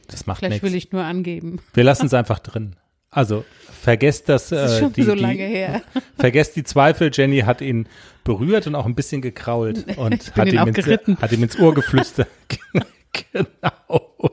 [0.09, 0.64] Das macht Vielleicht nichts.
[0.64, 1.61] will ich nur angeben.
[1.72, 2.76] Wir lassen es einfach drin.
[3.11, 4.50] Also vergesst das.
[4.50, 5.82] Das ist äh, schon die, so die, lange her.
[6.18, 7.11] Vergesst die Zweifel.
[7.12, 7.88] Jenny hat ihn
[8.24, 12.28] berührt und auch ein bisschen gekrault und hat, ihm ins, hat ihm ins Ohr geflüstert.
[13.33, 14.33] genau.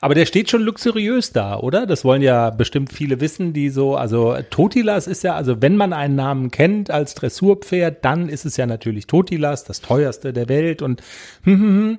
[0.00, 1.86] Aber der steht schon luxuriös da, oder?
[1.86, 5.92] Das wollen ja bestimmt viele wissen, die so, also Totilas ist ja, also wenn man
[5.92, 10.82] einen Namen kennt als Dressurpferd, dann ist es ja natürlich Totilas, das teuerste der Welt
[10.82, 11.02] und
[11.44, 11.98] hm, hm, hm.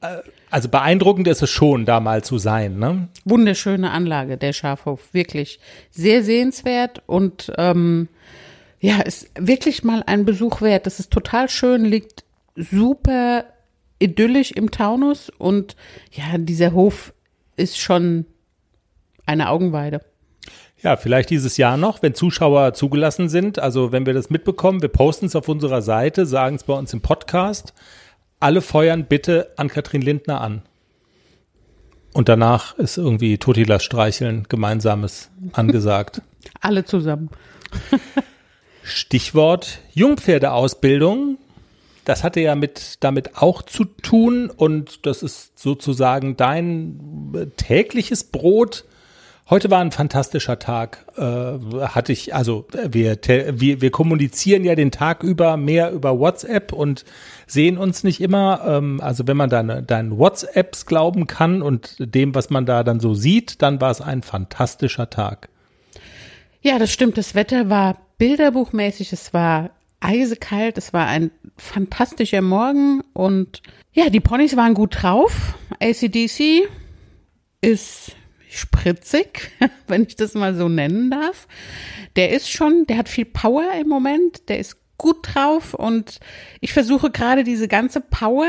[0.00, 0.16] Äh,
[0.50, 3.08] also beeindruckend ist es schon, da mal zu sein, ne?
[3.24, 5.12] Wunderschöne Anlage, der Schafhof.
[5.12, 8.08] Wirklich sehr sehenswert und ähm,
[8.80, 10.86] ja, ist wirklich mal ein Besuch wert.
[10.86, 12.24] Das ist total schön, liegt
[12.56, 13.44] super
[14.00, 15.76] idyllisch im Taunus und
[16.10, 17.14] ja, dieser Hof
[17.56, 18.26] ist schon
[19.26, 20.00] eine Augenweide.
[20.82, 23.58] Ja, vielleicht dieses Jahr noch, wenn Zuschauer zugelassen sind.
[23.58, 26.92] Also wenn wir das mitbekommen, wir posten es auf unserer Seite, sagen es bei uns
[26.94, 27.74] im Podcast.
[28.40, 30.62] Alle feuern bitte an Katrin Lindner an.
[32.14, 36.22] Und danach ist irgendwie Totilas Streicheln gemeinsames angesagt.
[36.60, 37.28] Alle zusammen.
[38.82, 41.36] Stichwort Jungpferdeausbildung.
[42.04, 48.24] Das hatte ja mit damit auch zu tun und das ist sozusagen dein äh, tägliches
[48.24, 48.84] Brot.
[49.50, 51.04] Heute war ein fantastischer Tag.
[51.16, 53.18] Äh, hatte ich, also äh, wir,
[53.60, 57.04] wir, wir kommunizieren ja den Tag über mehr über WhatsApp und
[57.48, 58.62] sehen uns nicht immer.
[58.64, 63.00] Ähm, also wenn man deine, deinen WhatsApps glauben kann und dem, was man da dann
[63.00, 65.48] so sieht, dann war es ein fantastischer Tag.
[66.62, 67.18] Ja, das stimmt.
[67.18, 69.12] Das Wetter war bilderbuchmäßig.
[69.12, 70.78] Es war eisekalt.
[70.78, 73.02] Es war ein fantastischer Morgen.
[73.12, 75.54] Und ja, die Ponys waren gut drauf.
[75.80, 76.68] ACDC
[77.60, 78.16] ist
[78.48, 79.50] spritzig,
[79.86, 81.46] wenn ich das mal so nennen darf.
[82.16, 84.48] Der ist schon, der hat viel Power im Moment.
[84.48, 85.74] Der ist gut drauf.
[85.74, 86.18] Und
[86.60, 88.46] ich versuche gerade diese ganze Power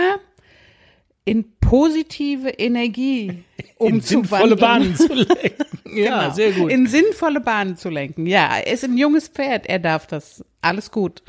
[1.23, 3.43] in positive Energie
[3.77, 4.59] In sinnvolle umzuwandeln.
[4.59, 5.65] Bahnen zu lenken.
[5.97, 6.33] Ja, Genau.
[6.33, 6.71] sehr gut.
[6.71, 8.25] In sinnvolle Bahnen zu lenken.
[8.25, 10.43] Ja, er ist ein junges Pferd, er darf das.
[10.61, 11.21] Alles gut.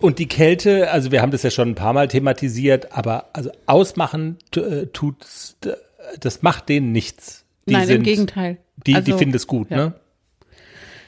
[0.00, 3.50] Und die Kälte, also wir haben das ja schon ein paar Mal thematisiert, aber also
[3.66, 5.72] ausmachen äh, tut's, d-
[6.20, 7.44] das macht denen nichts.
[7.66, 8.58] Die Nein, sind, im Gegenteil.
[8.86, 9.76] Die, die Also, finden es gut, ja.
[9.76, 9.94] ne?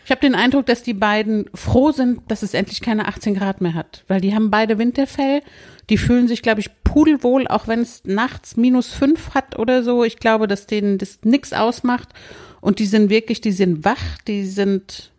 [0.04, 3.60] Ich habe den Eindruck, dass die beiden froh sind, dass es endlich keine 18 Grad
[3.60, 5.40] mehr hat, weil die haben beide Winterfell.
[5.88, 10.02] Die fühlen sich, glaube ich, pudelwohl, auch wenn es nachts minus fünf hat oder so.
[10.02, 12.08] Ich glaube, dass denen das nix ausmacht.
[12.60, 15.09] Und die sind wirklich, die sind wach, die sind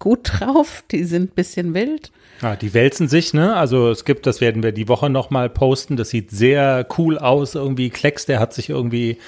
[0.00, 2.10] gut drauf, die sind bisschen wild.
[2.42, 3.54] Ja, die wälzen sich, ne?
[3.54, 7.54] Also es gibt, das werden wir die Woche nochmal posten, das sieht sehr cool aus.
[7.54, 9.18] Irgendwie Klecks, der hat sich irgendwie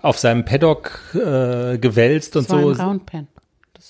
[0.00, 2.70] auf seinem Paddock äh, gewälzt und Das war so.
[2.70, 3.28] im Roundpen.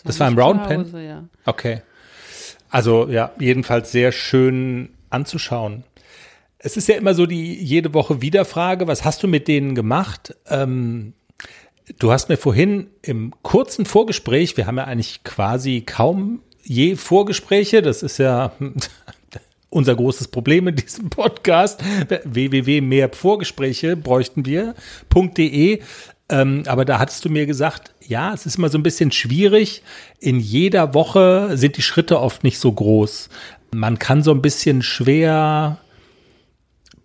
[0.04, 1.04] Das war im nicht zu Roundpen?
[1.04, 1.24] Ja.
[1.44, 1.82] Okay.
[2.70, 5.84] Also ja, jedenfalls sehr schön anzuschauen.
[6.58, 10.34] Es ist ja immer so die jede Woche Wiederfrage, was hast du mit denen gemacht?
[10.48, 11.14] Ähm,
[11.98, 17.82] du hast mir vorhin im kurzen Vorgespräch, wir haben ja eigentlich quasi kaum je Vorgespräche,
[17.82, 18.52] das ist ja
[19.70, 21.82] unser großes Problem in diesem Podcast.
[22.24, 24.74] www mehr Vorgespräche bräuchten wir.
[25.14, 25.80] .de.
[26.28, 29.82] Ähm, aber da hattest du mir gesagt, ja, es ist immer so ein bisschen schwierig.
[30.20, 33.28] In jeder Woche sind die Schritte oft nicht so groß.
[33.72, 35.78] Man kann so ein bisschen schwer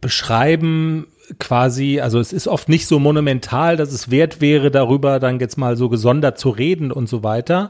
[0.02, 1.08] beschreiben,
[1.40, 5.58] quasi, also es ist oft nicht so monumental, dass es wert wäre, darüber dann jetzt
[5.58, 7.70] mal so gesondert zu reden und so weiter.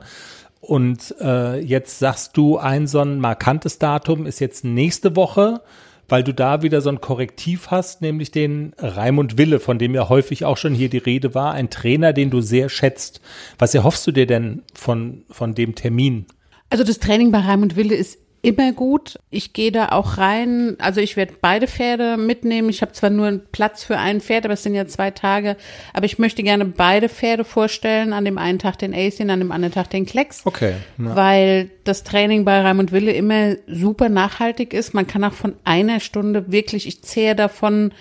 [0.61, 5.61] Und äh, jetzt sagst du, ein so ein markantes Datum ist jetzt nächste Woche,
[6.07, 10.09] weil du da wieder so ein Korrektiv hast, nämlich den Raimund Wille, von dem ja
[10.09, 13.21] häufig auch schon hier die Rede war, ein Trainer, den du sehr schätzt.
[13.57, 16.25] Was erhoffst du dir denn von, von dem Termin?
[16.69, 19.19] Also das Training bei Raimund Wille ist immer gut.
[19.31, 20.75] Ich gehe da auch rein.
[20.79, 22.69] Also ich werde beide Pferde mitnehmen.
[22.69, 25.58] Ich habe zwar nur einen Platz für ein Pferd, aber es sind ja zwei Tage.
[25.93, 28.13] Aber ich möchte gerne beide Pferde vorstellen.
[28.13, 30.43] An dem einen Tag den Acien, an dem anderen Tag den Klecks.
[30.45, 31.15] Okay, ja.
[31.15, 34.93] Weil das Training bei Raimund Wille immer super nachhaltig ist.
[34.93, 37.93] Man kann auch von einer Stunde wirklich, ich zehre davon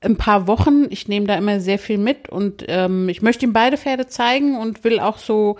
[0.00, 0.86] ein paar Wochen.
[0.90, 4.58] Ich nehme da immer sehr viel mit und ähm, ich möchte ihm beide Pferde zeigen
[4.58, 5.56] und will auch so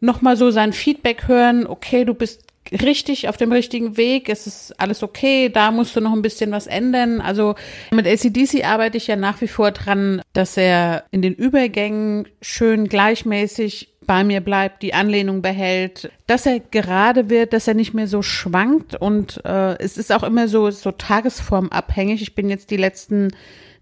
[0.00, 1.64] nochmal so sein Feedback hören.
[1.66, 6.00] Okay, du bist richtig auf dem richtigen Weg, es ist alles okay, da musst du
[6.00, 7.20] noch ein bisschen was ändern.
[7.20, 7.54] Also
[7.90, 12.88] mit ACDC arbeite ich ja nach wie vor dran, dass er in den Übergängen schön
[12.88, 18.06] gleichmäßig bei mir bleibt, die Anlehnung behält, dass er gerade wird, dass er nicht mehr
[18.06, 22.20] so schwankt und äh, es ist auch immer so, so tagesformabhängig.
[22.20, 23.30] Ich bin jetzt die letzten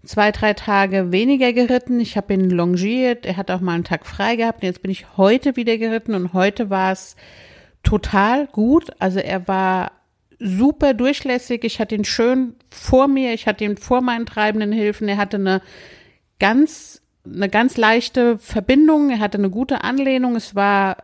[0.05, 1.99] zwei, drei Tage weniger geritten.
[1.99, 3.25] Ich habe ihn longiert.
[3.25, 4.63] Er hat auch mal einen Tag frei gehabt.
[4.63, 7.15] Jetzt bin ich heute wieder geritten und heute war es
[7.83, 8.89] total gut.
[8.99, 9.91] Also er war
[10.39, 11.63] super durchlässig.
[11.63, 13.33] Ich hatte ihn schön vor mir.
[13.33, 15.07] Ich hatte ihn vor meinen treibenden Hilfen.
[15.07, 15.61] Er hatte eine
[16.39, 19.09] ganz, eine ganz leichte Verbindung.
[19.09, 20.35] Er hatte eine gute Anlehnung.
[20.35, 20.97] Es war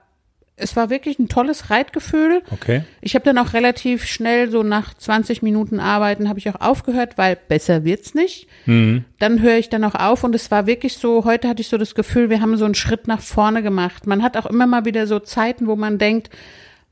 [0.60, 2.42] es war wirklich ein tolles Reitgefühl.
[2.52, 2.84] Okay.
[3.02, 7.18] Ich habe dann auch relativ schnell, so nach 20 Minuten Arbeiten, habe ich auch aufgehört,
[7.18, 8.48] weil besser wird's nicht.
[8.66, 9.06] Mhm.
[9.20, 11.78] Dann höre ich dann auch auf und es war wirklich so, heute hatte ich so
[11.78, 14.06] das Gefühl, wir haben so einen Schritt nach vorne gemacht.
[14.06, 16.30] Man hat auch immer mal wieder so Zeiten, wo man denkt,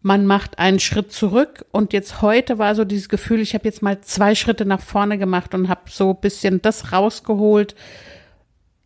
[0.02, 3.82] man macht einen Schritt zurück und jetzt heute war so dieses Gefühl, ich habe jetzt
[3.82, 7.76] mal zwei Schritte nach vorne gemacht und habe so bisschen das rausgeholt,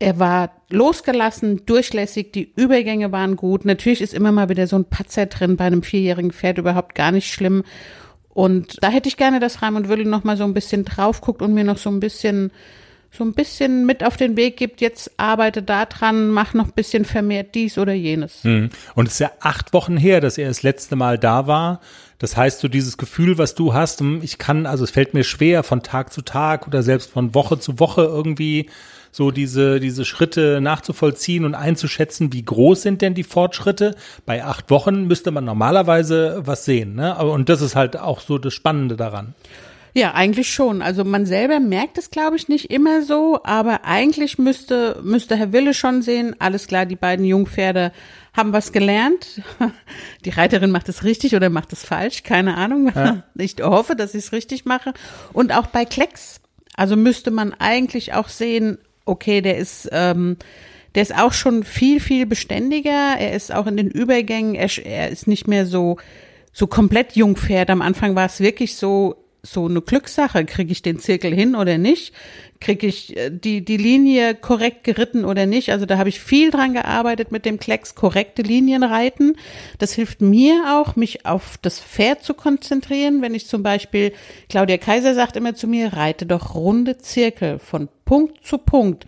[0.01, 3.65] er war losgelassen, durchlässig, die Übergänge waren gut.
[3.65, 7.11] Natürlich ist immer mal wieder so ein Patzer drin bei einem vierjährigen Pferd, überhaupt gar
[7.11, 7.63] nicht schlimm.
[8.29, 11.43] Und da hätte ich gerne, dass Raimund Wille noch mal so ein bisschen drauf guckt
[11.43, 12.51] und mir noch so ein bisschen,
[13.11, 14.79] so ein bisschen mit auf den Weg gibt.
[14.79, 18.43] Jetzt arbeite da dran, mach noch ein bisschen vermehrt dies oder jenes.
[18.43, 18.69] Mhm.
[18.95, 21.81] Und es ist ja acht Wochen her, dass er das letzte Mal da war.
[22.19, 25.23] Das heißt, so dieses Gefühl, was du hast, hm, ich kann, also es fällt mir
[25.23, 28.69] schwer von Tag zu Tag oder selbst von Woche zu Woche irgendwie
[29.11, 33.95] so diese, diese Schritte nachzuvollziehen und einzuschätzen, wie groß sind denn die Fortschritte.
[34.25, 37.17] Bei acht Wochen müsste man normalerweise was sehen, ne?
[37.17, 39.33] Und das ist halt auch so das Spannende daran.
[39.93, 40.81] Ja, eigentlich schon.
[40.81, 45.51] Also man selber merkt es, glaube ich, nicht immer so, aber eigentlich müsste, müsste Herr
[45.51, 47.91] Wille schon sehen, alles klar, die beiden Jungpferde
[48.33, 49.41] haben was gelernt.
[50.25, 52.91] Die Reiterin macht es richtig oder macht es falsch, keine Ahnung.
[52.95, 53.23] Ja.
[53.35, 54.93] Ich hoffe, dass ich es richtig mache.
[55.33, 56.39] Und auch bei Klecks,
[56.75, 60.37] also müsste man eigentlich auch sehen, okay, der ist, ähm,
[60.95, 63.15] der ist auch schon viel, viel beständiger.
[63.17, 65.97] Er ist auch in den Übergängen, er, er ist nicht mehr so,
[66.53, 67.69] so komplett Jungpferd.
[67.69, 70.45] Am Anfang war es wirklich so, so eine Glückssache.
[70.45, 72.13] Kriege ich den Zirkel hin oder nicht?
[72.59, 75.71] Kriege ich äh, die, die Linie korrekt geritten oder nicht?
[75.71, 79.35] Also da habe ich viel dran gearbeitet mit dem Klecks, korrekte Linien reiten.
[79.79, 83.21] Das hilft mir auch, mich auf das Pferd zu konzentrieren.
[83.21, 84.13] Wenn ich zum Beispiel,
[84.49, 89.05] Claudia Kaiser sagt immer zu mir, reite doch runde Zirkel von Punkt zu Punkt.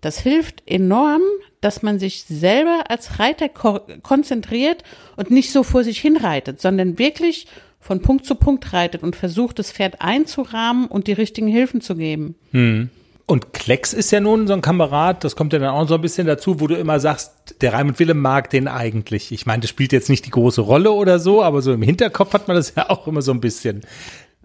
[0.00, 1.22] Das hilft enorm,
[1.60, 4.84] dass man sich selber als Reiter ko konzentriert
[5.16, 7.46] und nicht so vor sich hinreitet, sondern wirklich
[7.86, 11.94] von Punkt zu Punkt reitet und versucht, das Pferd einzurahmen und die richtigen Hilfen zu
[11.94, 12.34] geben.
[12.50, 12.90] Hm.
[13.26, 16.00] Und Klecks ist ja nun so ein Kamerad, das kommt ja dann auch so ein
[16.00, 19.32] bisschen dazu, wo du immer sagst, der Raimund Willem mag den eigentlich.
[19.32, 22.32] Ich meine, das spielt jetzt nicht die große Rolle oder so, aber so im Hinterkopf
[22.34, 23.82] hat man das ja auch immer so ein bisschen.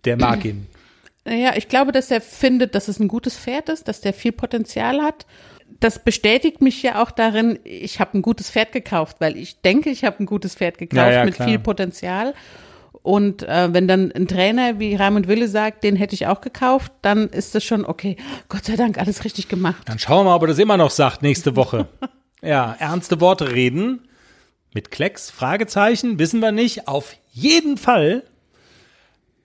[0.05, 0.67] Der mag ihn.
[1.27, 4.31] Ja, ich glaube, dass er findet, dass es ein gutes Pferd ist, dass der viel
[4.31, 5.27] Potenzial hat.
[5.79, 9.91] Das bestätigt mich ja auch darin, ich habe ein gutes Pferd gekauft, weil ich denke,
[9.91, 11.47] ich habe ein gutes Pferd gekauft Ja, ja, mit klar.
[11.47, 12.33] viel Potenzial.
[13.03, 16.91] Und äh, wenn dann ein Trainer wie Raimund Wille sagt, den hätte ich auch gekauft,
[17.01, 18.15] dann ist das schon okay.
[18.47, 19.81] Gott sei Dank, alles richtig gemacht.
[19.85, 21.87] Dann schauen wir mal, ob er das immer noch sagt nächste Woche.
[22.41, 24.07] ja, ernste Worte reden.
[24.73, 26.87] Mit Klecks, Fragezeichen, wissen wir nicht.
[26.87, 28.23] Auf jeden Fall,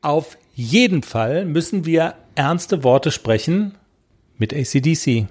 [0.02, 3.74] auf jeden Fall müssen wir ernste Worte sprechen
[4.38, 5.26] mit ACDC.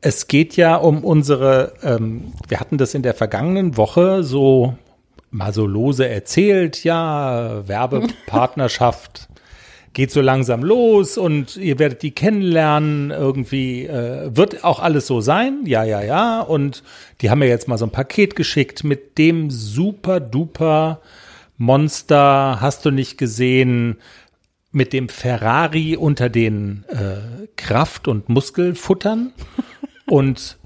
[0.00, 4.76] Es geht ja um unsere, ähm, wir hatten das in der vergangenen Woche so
[5.30, 9.28] mal so lose erzählt, ja, Werbepartnerschaft
[9.92, 15.20] geht so langsam los und ihr werdet die kennenlernen, irgendwie äh, wird auch alles so
[15.20, 16.40] sein, ja, ja, ja.
[16.40, 16.82] Und
[17.20, 21.00] die haben mir jetzt mal so ein Paket geschickt mit dem super duper
[21.56, 23.96] Monster, hast du nicht gesehen,
[24.70, 29.32] mit dem Ferrari unter den äh, Kraft- und Muskelfuttern.
[30.06, 30.56] Und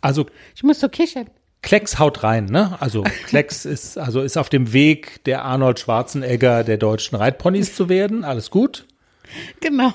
[0.00, 1.26] also Ich muss so kichern.
[1.64, 2.76] Klecks haut rein, ne?
[2.80, 7.88] Also Klecks ist also ist auf dem Weg, der Arnold Schwarzenegger der deutschen Reitponys zu
[7.88, 8.24] werden.
[8.24, 8.86] Alles gut?
[9.60, 9.92] Genau.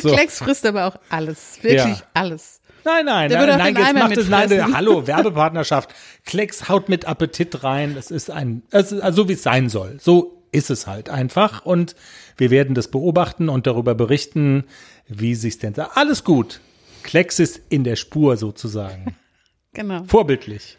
[0.00, 0.12] So.
[0.12, 1.58] Klecks frisst aber auch alles.
[1.62, 2.02] Wirklich Ja.
[2.14, 2.60] alles.
[2.84, 5.90] Nein, nein, Der nein, nein, jetzt macht es nein, hallo, Werbepartnerschaft.
[6.24, 7.94] Klecks haut mit Appetit rein.
[7.98, 9.98] Es ist ein, es ist also wie es sein soll.
[10.00, 11.94] So ist es halt einfach und
[12.38, 14.64] wir werden das beobachten und darüber berichten,
[15.08, 15.96] wie sich's denn sagt.
[15.96, 16.60] Alles gut.
[17.02, 19.16] Klecks ist in der Spur sozusagen.
[19.72, 20.02] Genau.
[20.02, 20.78] Vorbildlich.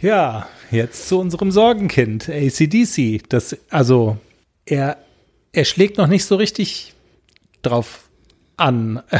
[0.00, 3.28] Ja, jetzt zu unserem Sorgenkind, ACDC.
[3.28, 4.16] Das, also,
[4.64, 4.98] er,
[5.52, 6.94] er schlägt noch nicht so richtig
[7.62, 8.08] drauf
[8.56, 9.02] an.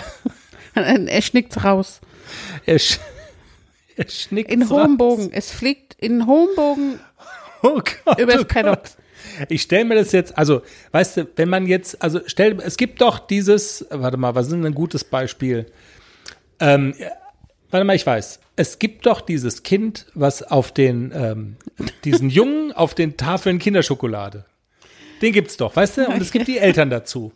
[0.74, 2.00] Er schnickt raus.
[2.64, 3.00] Er, sch
[3.96, 4.96] er schnickt In hohem.
[4.96, 5.30] Bogen.
[5.32, 7.00] Es fliegt in hohem Bogen
[7.62, 8.82] Oh Gott, übers oh Paddock.
[9.48, 10.62] Ich stelle mir das jetzt, also,
[10.92, 14.52] weißt du, wenn man jetzt, also stell, es gibt doch dieses, warte mal, was ist
[14.52, 15.66] denn ein gutes Beispiel?
[16.60, 16.94] Ähm,
[17.70, 18.40] warte mal, ich weiß.
[18.56, 21.56] Es gibt doch dieses Kind, was auf den, ähm,
[22.04, 24.44] diesen Jungen auf den Tafeln Kinderschokolade.
[25.22, 26.06] Den gibt's doch, weißt du?
[26.08, 27.32] Und es gibt die Eltern dazu.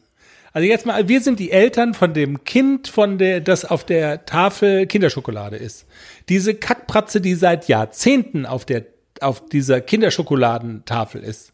[0.53, 4.27] Also jetzt mal, wir sind die Eltern von dem Kind, von der, das auf der
[4.27, 5.87] Tafel Kinderschokolade ist.
[6.29, 8.85] Diese Kackpratze, die seit Jahrzehnten auf der,
[9.21, 11.53] auf dieser KinderschokoladenTafel ist.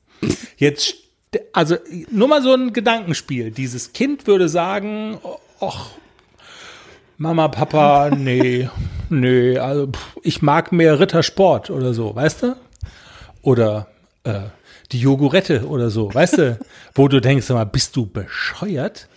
[0.56, 0.96] Jetzt,
[1.52, 1.76] also
[2.10, 3.52] nur mal so ein Gedankenspiel.
[3.52, 5.18] Dieses Kind würde sagen,
[5.60, 5.90] ach,
[7.20, 8.68] Mama, Papa, nee,
[9.10, 12.56] nee, also pff, ich mag mehr Rittersport oder so, weißt du?
[13.42, 13.88] Oder
[14.22, 14.42] äh,
[14.92, 16.58] die Jogurette oder so, weißt du?
[16.94, 19.08] Wo du denkst, sag mal, bist du bescheuert?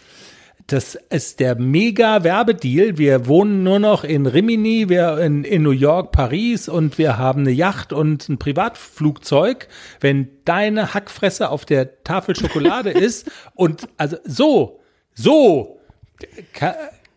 [0.65, 2.97] Das ist der mega Werbedeal.
[2.97, 7.41] Wir wohnen nur noch in Rimini, wir in, in New York, Paris und wir haben
[7.41, 9.67] eine Yacht und ein Privatflugzeug.
[9.99, 14.79] Wenn deine Hackfresse auf der Tafel Schokolade ist und also so,
[15.13, 15.79] so,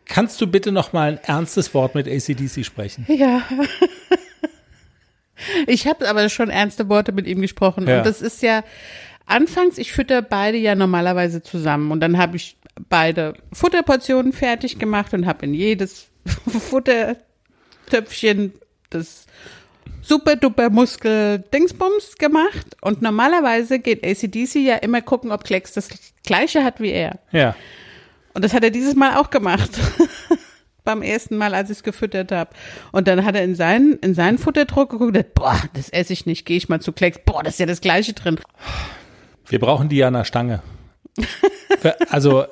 [0.06, 3.06] kannst du bitte noch mal ein ernstes Wort mit ACDC sprechen?
[3.08, 3.42] Ja.
[5.66, 7.86] Ich habe aber schon ernste Worte mit ihm gesprochen.
[7.86, 7.98] Ja.
[7.98, 8.62] Und das ist ja,
[9.26, 11.90] anfangs, ich fütter beide ja normalerweise zusammen.
[11.90, 12.56] Und dann habe ich
[12.88, 16.08] beide Futterportionen fertig gemacht und habe in jedes
[16.70, 18.52] Futtertöpfchen
[18.90, 19.26] das
[20.02, 22.76] super duper Muskel Dingsbums gemacht.
[22.80, 25.88] Und normalerweise geht ACDC ja immer gucken, ob Klecks das
[26.24, 27.18] gleiche hat wie er.
[27.32, 27.56] Ja.
[28.34, 29.70] Und das hat er dieses Mal auch gemacht.
[30.84, 32.50] Beim ersten Mal, als ich es gefüttert habe.
[32.92, 36.12] Und dann hat er in seinen, in seinen Futterdruck geguckt und hat, boah, das esse
[36.12, 37.20] ich nicht, gehe ich mal zu Klecks.
[37.24, 38.38] Boah, das ist ja das Gleiche drin.
[39.46, 40.62] Wir brauchen die an der Stange.
[42.08, 42.46] Also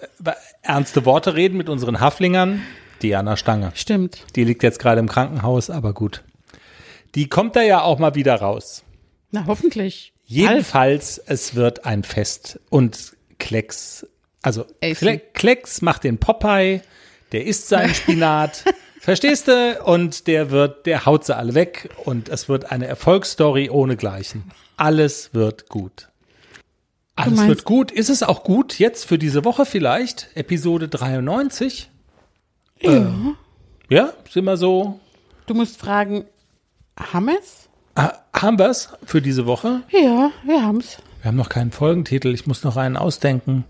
[0.61, 2.61] ernste Worte reden mit unseren Haflingern,
[3.01, 3.73] die an der Stange.
[3.75, 4.27] Stimmt.
[4.37, 6.23] Die liegt jetzt gerade im Krankenhaus, aber gut.
[7.15, 8.85] Die kommt da ja auch mal wieder raus.
[9.31, 10.13] Na, hoffentlich.
[10.25, 14.07] Jedenfalls, es wird ein Fest und Klecks,
[14.43, 14.67] also.
[14.81, 16.83] Kle Klecks macht den Popeye,
[17.33, 18.65] der isst seinen Spinat,
[19.01, 19.81] verstehst du?
[19.85, 24.45] Und der wird, der haut sie alle weg und es wird eine Erfolgsstory ohnegleichen.
[24.77, 26.09] Alles wird gut.
[27.15, 27.93] Alles wird gut.
[27.93, 30.29] Ist es auch gut jetzt für diese Woche vielleicht?
[30.35, 31.91] Episode 93?
[32.81, 33.13] Ja.
[33.89, 34.99] ja, sind wir so.
[35.47, 36.25] Du musst fragen,
[36.99, 37.69] haben wir's?
[37.95, 39.83] Ah, haben wir's für diese Woche?
[39.91, 40.99] Ja, wir haben's.
[41.21, 42.35] Wir haben noch keinen Folgentitel.
[42.35, 43.65] Ich muss noch einen ausdenken.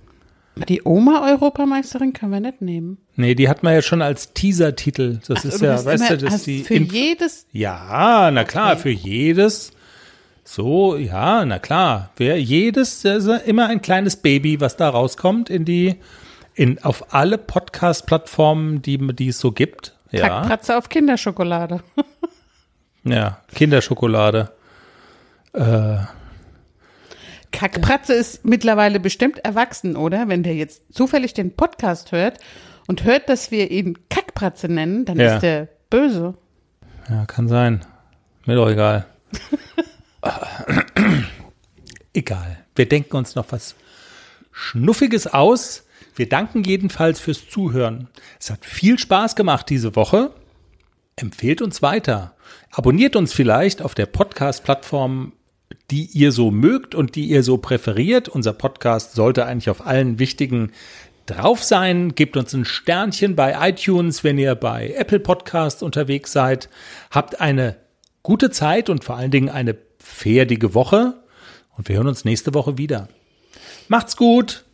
[0.69, 2.99] Die Oma-Europameisterin können wir nicht nehmen.
[3.17, 5.19] Nee, die hat man ja schon als Teaser-Titel.
[5.27, 6.63] Das ist du ja, weißt du, das hast ist die.
[6.65, 9.73] für Inf- jedes, ja, na klar, für jedes.
[10.45, 12.11] So, ja, na klar.
[12.17, 15.97] Wer jedes, das ist ja immer ein kleines Baby, was da rauskommt in die,
[16.55, 19.95] in, auf alle Podcast-Plattformen, die, die es so gibt.
[20.11, 21.81] Ja, Kackpratze auf Kinderschokolade.
[23.05, 24.51] ja, Kinderschokolade.
[27.53, 30.29] Kackpratze ist mittlerweile bestimmt erwachsen, oder?
[30.29, 32.39] Wenn der jetzt zufällig den Podcast hört
[32.89, 35.35] und hört, dass wir ihn Kackpratze nennen, dann Ja.
[35.37, 36.35] ist der böse.
[37.09, 37.85] Ja, kann sein.
[38.47, 39.07] Mir doch egal.
[42.15, 42.59] egal.
[42.75, 43.75] Wir denken uns noch was
[44.51, 45.87] Schnuffiges aus.
[46.15, 48.09] Wir danken jedenfalls fürs Zuhören.
[48.39, 50.33] Es hat viel Spaß gemacht diese Woche.
[51.17, 52.35] Empfehlt uns weiter.
[52.71, 55.33] Abonniert uns vielleicht auf der Podcast-Plattform,
[55.91, 58.29] die ihr so mögt und die ihr so präferiert.
[58.29, 60.73] Unser Podcast sollte eigentlich auf allen wichtigen
[61.27, 62.15] drauf sein.
[62.15, 66.69] Gebt uns ein Sternchen bei iTunes, wenn ihr bei Apple Podcast unterwegs seid.
[67.11, 67.77] Habt eine
[68.23, 71.15] gute Zeit und vor allen Dingen eine fertige Woche.
[71.77, 73.09] Und wir hören uns nächste Woche wieder.
[73.89, 74.65] Macht's gut.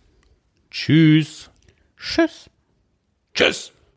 [0.70, 1.50] Tschüss.
[1.96, 2.50] Tschüss.
[3.34, 3.72] Tschüss.